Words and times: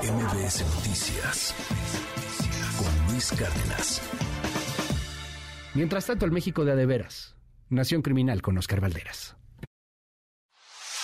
MBS 0.00 0.64
Noticias 0.74 1.54
con 2.78 3.12
Luis 3.12 3.30
Cárdenas. 3.32 4.00
Mientras 5.74 6.06
tanto, 6.06 6.24
el 6.24 6.32
México 6.32 6.64
de 6.64 6.72
Adeveras. 6.72 7.36
Nación 7.68 8.02
Criminal 8.02 8.40
con 8.42 8.56
Oscar 8.58 8.80
Valderas. 8.80 9.36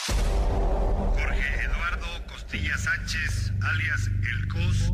Jorge 0.07 1.65
Eduardo 1.65 2.27
Costilla 2.27 2.77
Sánchez, 2.79 3.53
alias 3.63 4.07
El 4.09 4.49
Cos 4.49 4.93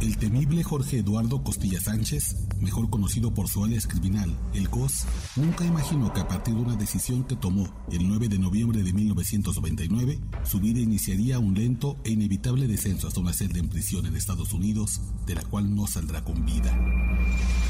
el 0.00 0.18
temible 0.18 0.62
Jorge 0.62 0.98
Eduardo 0.98 1.42
Costilla 1.42 1.80
Sánchez, 1.80 2.36
mejor 2.60 2.90
conocido 2.90 3.32
por 3.32 3.48
su 3.48 3.64
alias 3.64 3.86
criminal, 3.86 4.36
el 4.54 4.68
COS, 4.68 5.06
nunca 5.36 5.64
imaginó 5.64 6.12
que 6.12 6.20
a 6.20 6.28
partir 6.28 6.54
de 6.54 6.60
una 6.60 6.76
decisión 6.76 7.24
que 7.24 7.36
tomó 7.36 7.72
el 7.90 8.06
9 8.06 8.28
de 8.28 8.38
noviembre 8.38 8.82
de 8.82 8.92
1999, 8.92 10.20
su 10.44 10.60
vida 10.60 10.80
iniciaría 10.80 11.38
un 11.38 11.54
lento 11.54 11.96
e 12.04 12.10
inevitable 12.10 12.66
descenso 12.66 13.08
hasta 13.08 13.20
una 13.20 13.32
celda 13.32 13.58
en 13.58 13.68
prisión 13.68 14.06
en 14.06 14.16
Estados 14.16 14.52
Unidos, 14.52 15.00
de 15.26 15.34
la 15.34 15.42
cual 15.42 15.74
no 15.74 15.86
saldrá 15.86 16.22
con 16.22 16.44
vida. 16.44 16.78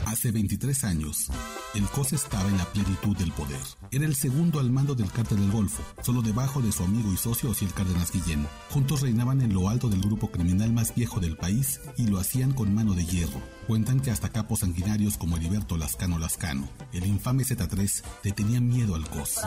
Hace 0.06 0.30
23 0.30 0.84
años, 0.84 1.28
el 1.74 1.84
COS 1.88 2.12
estaba 2.12 2.48
en 2.48 2.56
la 2.58 2.64
plenitud 2.66 3.16
del 3.16 3.32
poder. 3.32 3.60
Era 3.90 4.06
el 4.06 4.14
segundo 4.14 4.60
al 4.60 4.70
mando 4.70 4.94
del 4.94 5.10
cártel 5.10 5.38
del 5.38 5.50
Golfo, 5.50 5.82
solo 6.02 6.22
debajo 6.22 6.62
de 6.62 6.70
su 6.70 6.84
amigo 6.84 7.12
y 7.12 7.16
socio 7.16 7.50
Ociel 7.50 7.72
Cárdenas 7.72 8.12
Guillén. 8.12 8.46
Juntos 8.70 9.00
reinaban 9.00 9.42
en 9.42 9.52
lo 9.52 9.68
alto 9.68 9.88
del 9.88 10.00
grupo 10.00 10.30
criminal 10.30 10.72
más 10.72 10.94
viejo 10.94 11.18
del 11.18 11.36
país 11.36 11.80
y 11.96 12.06
lo 12.06 12.15
hacían 12.18 12.52
con 12.52 12.74
mano 12.74 12.94
de 12.94 13.04
hierro. 13.04 13.55
Cuentan 13.66 13.98
que 13.98 14.12
hasta 14.12 14.28
capos 14.28 14.60
sanguinarios 14.60 15.18
como 15.18 15.36
Heriberto 15.36 15.76
Lascano 15.76 16.20
Lascano, 16.20 16.68
el 16.92 17.04
infame 17.04 17.42
Z3, 17.42 18.04
le 18.22 18.30
tenían 18.30 18.68
miedo 18.68 18.94
al 18.94 19.08
COS. 19.08 19.40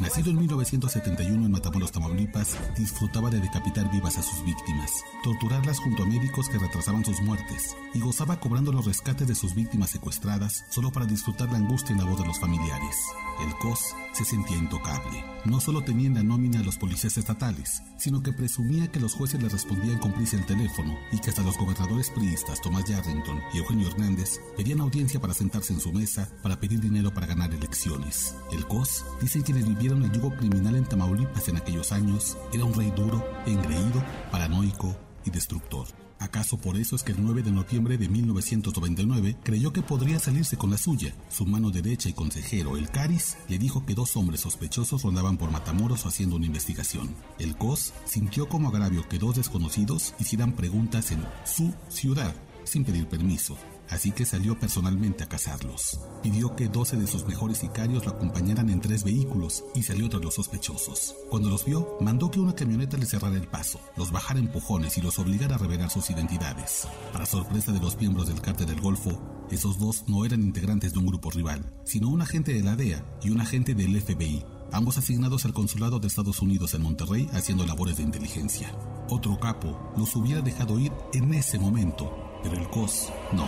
Nacido 0.00 0.30
en 0.30 0.38
1971 0.40 1.46
en 1.46 1.52
Matamoros, 1.52 1.92
Tamaulipas, 1.92 2.56
disfrutaba 2.76 3.30
de 3.30 3.38
decapitar 3.38 3.88
vivas 3.92 4.18
a 4.18 4.22
sus 4.22 4.44
víctimas, 4.44 4.90
torturarlas 5.22 5.78
junto 5.78 6.02
a 6.02 6.06
médicos 6.06 6.48
que 6.48 6.58
retrasaban 6.58 7.04
sus 7.04 7.20
muertes, 7.22 7.76
y 7.94 8.00
gozaba 8.00 8.40
cobrando 8.40 8.72
los 8.72 8.86
rescates 8.86 9.28
de 9.28 9.36
sus 9.36 9.54
víctimas 9.54 9.90
secuestradas 9.90 10.64
solo 10.70 10.90
para 10.90 11.06
disfrutar 11.06 11.50
la 11.52 11.58
angustia 11.58 11.92
en 11.92 11.98
la 11.98 12.10
voz 12.10 12.18
de 12.18 12.26
los 12.26 12.40
familiares. 12.40 12.96
El 13.40 13.54
COS 13.58 13.94
se 14.12 14.24
sentía 14.24 14.58
intocable. 14.58 15.24
No 15.44 15.60
solo 15.60 15.82
tenía 15.82 16.08
en 16.08 16.14
la 16.14 16.22
nómina 16.22 16.60
a 16.60 16.62
los 16.62 16.76
policías 16.76 17.16
estatales, 17.16 17.82
sino 17.96 18.22
que 18.22 18.32
presumía 18.32 18.90
que 18.92 19.00
los 19.00 19.14
jueces 19.14 19.42
le 19.42 19.48
respondían 19.48 19.98
con 19.98 20.12
prisa 20.12 20.36
el 20.36 20.44
teléfono 20.44 20.98
y 21.12 21.18
que 21.18 21.30
hasta 21.30 21.42
los 21.42 21.56
gobernadores 21.56 22.10
priistas 22.10 22.60
Tomás 22.80 22.88
Yarrington 22.88 23.40
y 23.52 23.58
Eugenio 23.58 23.88
Hernández 23.88 24.40
pedían 24.56 24.80
audiencia 24.80 25.20
para 25.20 25.34
sentarse 25.34 25.72
en 25.72 25.80
su 25.80 25.92
mesa 25.92 26.28
para 26.42 26.58
pedir 26.58 26.80
dinero 26.80 27.12
para 27.12 27.26
ganar 27.26 27.52
elecciones. 27.52 28.34
El 28.52 28.66
COS, 28.66 29.04
dicen 29.20 29.42
quienes 29.42 29.68
vivieron 29.68 30.02
el 30.02 30.12
yugo 30.12 30.34
criminal 30.36 30.76
en 30.76 30.84
Tamaulipas 30.84 31.48
en 31.48 31.56
aquellos 31.56 31.92
años, 31.92 32.38
era 32.52 32.64
un 32.64 32.74
rey 32.74 32.90
duro, 32.96 33.24
engreído, 33.46 34.02
paranoico 34.30 34.96
y 35.24 35.30
destructor. 35.30 35.86
¿Acaso 36.18 36.58
por 36.58 36.76
eso 36.76 36.96
es 36.96 37.02
que 37.02 37.12
el 37.12 37.22
9 37.22 37.42
de 37.42 37.50
noviembre 37.50 37.96
de 37.96 38.08
1999 38.08 39.36
creyó 39.42 39.72
que 39.72 39.80
podría 39.80 40.18
salirse 40.18 40.58
con 40.58 40.70
la 40.70 40.76
suya? 40.76 41.14
Su 41.30 41.46
mano 41.46 41.70
derecha 41.70 42.10
y 42.10 42.12
consejero, 42.12 42.76
el 42.76 42.90
Caris, 42.90 43.38
le 43.48 43.58
dijo 43.58 43.86
que 43.86 43.94
dos 43.94 44.16
hombres 44.16 44.40
sospechosos 44.40 45.02
rondaban 45.02 45.38
por 45.38 45.50
Matamoros 45.50 46.04
haciendo 46.04 46.36
una 46.36 46.46
investigación. 46.46 47.14
El 47.38 47.56
COS 47.56 47.94
sintió 48.04 48.48
como 48.48 48.68
agravio 48.68 49.08
que 49.08 49.18
dos 49.18 49.36
desconocidos 49.36 50.14
hicieran 50.18 50.52
preguntas 50.52 51.10
en 51.10 51.24
su 51.44 51.72
ciudad 51.88 52.34
sin 52.64 52.84
pedir 52.84 53.06
permiso 53.06 53.56
así 53.90 54.12
que 54.12 54.24
salió 54.24 54.58
personalmente 54.58 55.24
a 55.24 55.28
cazarlos. 55.28 56.00
Pidió 56.22 56.54
que 56.54 56.68
12 56.68 56.96
de 56.96 57.06
sus 57.06 57.26
mejores 57.26 57.58
sicarios 57.58 58.06
lo 58.06 58.12
acompañaran 58.12 58.70
en 58.70 58.80
tres 58.80 59.04
vehículos 59.04 59.64
y 59.74 59.82
salió 59.82 60.08
tras 60.08 60.22
los 60.22 60.34
sospechosos. 60.34 61.16
Cuando 61.28 61.50
los 61.50 61.64
vio, 61.64 61.98
mandó 62.00 62.30
que 62.30 62.40
una 62.40 62.54
camioneta 62.54 62.96
le 62.96 63.06
cerrara 63.06 63.36
el 63.36 63.48
paso, 63.48 63.80
los 63.96 64.12
bajara 64.12 64.40
empujones 64.40 64.96
y 64.96 65.02
los 65.02 65.18
obligara 65.18 65.56
a 65.56 65.58
revelar 65.58 65.90
sus 65.90 66.08
identidades. 66.10 66.86
Para 67.12 67.26
sorpresa 67.26 67.72
de 67.72 67.80
los 67.80 67.98
miembros 67.98 68.28
del 68.28 68.40
cártel 68.40 68.66
del 68.66 68.80
Golfo, 68.80 69.20
esos 69.50 69.78
dos 69.78 70.04
no 70.06 70.24
eran 70.24 70.42
integrantes 70.42 70.92
de 70.92 71.00
un 71.00 71.06
grupo 71.06 71.30
rival, 71.30 71.64
sino 71.84 72.08
un 72.08 72.22
agente 72.22 72.54
de 72.54 72.62
la 72.62 72.76
DEA 72.76 73.04
y 73.22 73.30
un 73.30 73.40
agente 73.40 73.74
del 73.74 74.00
FBI, 74.00 74.44
ambos 74.72 74.98
asignados 74.98 75.44
al 75.44 75.52
consulado 75.52 75.98
de 75.98 76.06
Estados 76.06 76.40
Unidos 76.40 76.74
en 76.74 76.82
Monterrey 76.82 77.28
haciendo 77.32 77.66
labores 77.66 77.96
de 77.96 78.04
inteligencia. 78.04 78.72
Otro 79.08 79.40
capo 79.40 79.92
los 79.96 80.14
hubiera 80.14 80.40
dejado 80.40 80.78
ir 80.78 80.92
en 81.12 81.34
ese 81.34 81.58
momento, 81.58 82.29
pero 82.42 82.56
el 82.56 82.68
COS 82.68 83.12
no. 83.32 83.46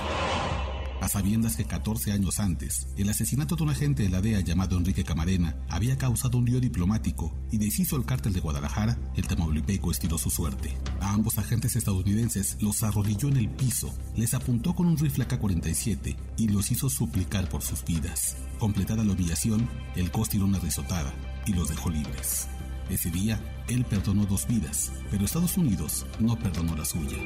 A 1.02 1.08
sabiendas 1.08 1.56
que 1.56 1.64
14 1.64 2.12
años 2.12 2.38
antes, 2.38 2.86
el 2.96 3.08
asesinato 3.08 3.56
de 3.56 3.64
un 3.64 3.70
agente 3.70 4.04
de 4.04 4.08
la 4.08 4.20
DEA 4.20 4.38
llamado 4.38 4.78
Enrique 4.78 5.02
Camarena 5.02 5.56
había 5.68 5.98
causado 5.98 6.38
un 6.38 6.44
lío 6.44 6.60
diplomático 6.60 7.36
y 7.50 7.58
deshizo 7.58 7.96
el 7.96 8.04
cártel 8.04 8.32
de 8.32 8.38
Guadalajara, 8.38 8.96
el 9.16 9.26
tamaulipeco 9.26 9.90
estiró 9.90 10.16
su 10.16 10.30
suerte. 10.30 10.78
A 11.00 11.12
ambos 11.12 11.38
agentes 11.38 11.74
estadounidenses 11.74 12.56
los 12.60 12.84
arrodilló 12.84 13.26
en 13.26 13.38
el 13.38 13.48
piso, 13.48 13.92
les 14.14 14.32
apuntó 14.32 14.76
con 14.76 14.86
un 14.86 14.96
rifle 14.96 15.24
AK-47 15.24 16.16
y 16.36 16.48
los 16.50 16.70
hizo 16.70 16.88
suplicar 16.88 17.48
por 17.48 17.62
sus 17.62 17.84
vidas. 17.84 18.36
Completada 18.60 19.02
la 19.02 19.14
humillación, 19.14 19.68
el 19.96 20.12
COS 20.12 20.28
tiró 20.28 20.44
una 20.44 20.60
risotada 20.60 21.12
y 21.46 21.52
los 21.52 21.68
dejó 21.68 21.90
libres. 21.90 22.46
Ese 22.88 23.10
día, 23.10 23.40
él 23.66 23.84
perdonó 23.84 24.24
dos 24.24 24.46
vidas, 24.46 24.92
pero 25.10 25.24
Estados 25.24 25.56
Unidos 25.56 26.06
no 26.20 26.38
perdonó 26.38 26.76
la 26.76 26.84
suya. 26.84 27.16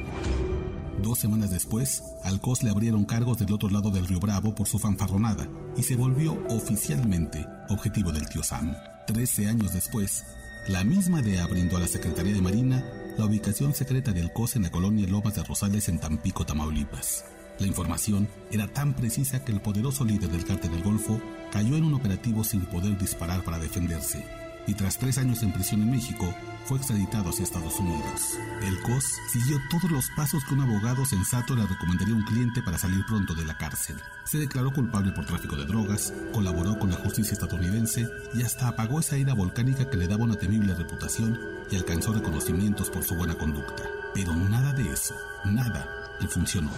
Dos 1.02 1.18
semanas 1.18 1.50
después, 1.50 2.02
al 2.24 2.40
COS 2.40 2.62
le 2.62 2.70
abrieron 2.70 3.04
cargos 3.04 3.38
del 3.38 3.52
otro 3.52 3.68
lado 3.68 3.90
del 3.90 4.06
río 4.06 4.18
Bravo 4.18 4.54
por 4.54 4.66
su 4.66 4.78
fanfarronada 4.78 5.46
y 5.76 5.82
se 5.82 5.96
volvió 5.96 6.42
oficialmente 6.48 7.46
objetivo 7.68 8.12
del 8.12 8.28
tío 8.28 8.42
Sam. 8.42 8.74
Trece 9.06 9.46
años 9.46 9.72
después, 9.74 10.24
la 10.68 10.84
misma 10.84 11.22
DEA 11.22 11.46
brindó 11.46 11.76
a 11.76 11.80
la 11.80 11.86
Secretaría 11.86 12.34
de 12.34 12.40
Marina 12.40 12.84
la 13.18 13.26
ubicación 13.26 13.74
secreta 13.74 14.12
del 14.12 14.32
COS 14.32 14.56
en 14.56 14.62
la 14.62 14.70
colonia 14.70 15.06
Lomas 15.06 15.34
de 15.34 15.44
Rosales 15.44 15.88
en 15.88 16.00
Tampico, 16.00 16.44
Tamaulipas. 16.44 17.24
La 17.58 17.66
información 17.66 18.28
era 18.50 18.66
tan 18.66 18.94
precisa 18.94 19.44
que 19.44 19.52
el 19.52 19.60
poderoso 19.60 20.04
líder 20.04 20.30
del 20.30 20.44
cártel 20.44 20.72
del 20.72 20.82
Golfo 20.82 21.20
cayó 21.52 21.76
en 21.76 21.84
un 21.84 21.94
operativo 21.94 22.42
sin 22.42 22.62
poder 22.66 22.98
disparar 22.98 23.44
para 23.44 23.58
defenderse 23.58 24.24
y 24.66 24.74
tras 24.74 24.98
tres 24.98 25.18
años 25.18 25.42
en 25.42 25.52
prisión 25.52 25.82
en 25.82 25.90
México, 25.90 26.34
fue 26.66 26.78
extraditado 26.78 27.30
hacia 27.30 27.44
Estados 27.44 27.78
Unidos. 27.78 28.38
El 28.62 28.80
COS 28.80 29.04
siguió 29.32 29.60
todos 29.70 29.90
los 29.90 30.10
pasos 30.16 30.44
que 30.44 30.54
un 30.54 30.62
abogado 30.62 31.04
sensato 31.04 31.54
le 31.54 31.64
recomendaría 31.64 32.14
a 32.14 32.16
un 32.16 32.24
cliente 32.24 32.60
para 32.62 32.76
salir 32.76 33.04
pronto 33.06 33.34
de 33.34 33.44
la 33.44 33.56
cárcel. 33.56 33.96
Se 34.24 34.38
declaró 34.38 34.72
culpable 34.72 35.12
por 35.12 35.26
tráfico 35.26 35.56
de 35.56 35.64
drogas, 35.64 36.12
colaboró 36.32 36.76
con 36.78 36.90
la 36.90 36.96
justicia 36.96 37.34
estadounidense 37.34 38.08
y 38.34 38.42
hasta 38.42 38.68
apagó 38.68 38.98
esa 38.98 39.16
ira 39.16 39.34
volcánica 39.34 39.88
que 39.88 39.96
le 39.96 40.08
daba 40.08 40.24
una 40.24 40.36
temible 40.36 40.74
reputación 40.74 41.38
y 41.70 41.76
alcanzó 41.76 42.12
reconocimientos 42.12 42.90
por 42.90 43.04
su 43.04 43.14
buena 43.14 43.36
conducta. 43.36 43.84
Pero 44.14 44.34
nada 44.34 44.72
de 44.72 44.90
eso, 44.90 45.14
nada, 45.44 45.88
le 46.20 46.26
funcionó. 46.26 46.70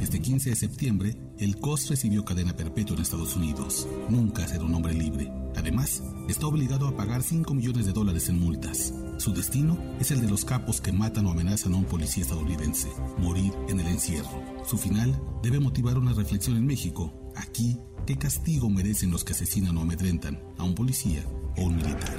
Este 0.00 0.20
15 0.20 0.50
de 0.50 0.56
septiembre, 0.56 1.16
el 1.38 1.56
COS 1.56 1.88
recibió 1.88 2.24
cadena 2.24 2.54
perpetua 2.54 2.96
en 2.96 3.02
Estados 3.02 3.36
Unidos. 3.36 3.86
Nunca 4.08 4.46
será 4.46 4.64
un 4.64 4.74
hombre 4.74 4.92
libre. 4.92 5.30
Además, 5.56 6.02
está 6.30 6.46
obligado 6.46 6.86
a 6.86 6.96
pagar 6.96 7.22
5 7.22 7.52
millones 7.54 7.86
de 7.86 7.92
dólares 7.92 8.28
en 8.28 8.38
multas. 8.38 8.94
Su 9.18 9.32
destino 9.32 9.76
es 9.98 10.10
el 10.10 10.20
de 10.20 10.30
los 10.30 10.44
capos 10.44 10.80
que 10.80 10.92
matan 10.92 11.26
o 11.26 11.32
amenazan 11.32 11.74
a 11.74 11.76
un 11.76 11.84
policía 11.84 12.22
estadounidense, 12.22 12.88
morir 13.18 13.52
en 13.68 13.80
el 13.80 13.86
encierro. 13.88 14.42
Su 14.64 14.78
final 14.78 15.20
debe 15.42 15.58
motivar 15.58 15.98
una 15.98 16.12
reflexión 16.12 16.56
en 16.56 16.66
México. 16.66 17.12
Aquí, 17.36 17.78
¿qué 18.06 18.16
castigo 18.16 18.70
merecen 18.70 19.10
los 19.10 19.24
que 19.24 19.32
asesinan 19.32 19.76
o 19.76 19.82
amedrentan 19.82 20.40
a 20.56 20.64
un 20.64 20.74
policía 20.74 21.24
o 21.56 21.64
un 21.64 21.76
militar? 21.76 22.18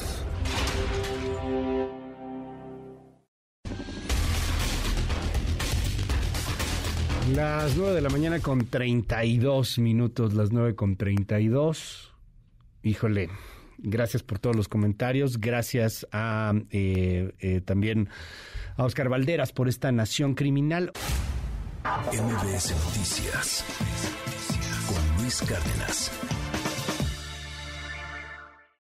Las 7.34 7.78
9 7.78 7.96
de 7.96 8.02
la 8.02 8.10
mañana 8.10 8.40
con 8.42 8.66
32 8.66 9.80
minutos, 9.80 10.34
las 10.34 10.52
9 10.52 10.76
con 10.76 10.98
32. 10.98 12.12
Híjole, 12.84 13.30
gracias 13.82 14.24
por 14.24 14.40
todos 14.40 14.56
los 14.56 14.68
comentarios, 14.68 15.40
gracias 15.40 16.08
a 16.12 16.54
eh, 16.72 17.34
eh, 17.40 17.62
también 17.62 18.10
a 18.78 18.86
Oscar 18.86 19.10
Valderas 19.10 19.52
por 19.52 19.68
esta 19.68 19.92
nación 19.92 20.36
criminal. 20.36 20.92
MBS 21.84 22.76
Noticias 22.86 23.66
con 24.88 25.22
Luis 25.24 25.42
Cárdenas. 25.42 26.41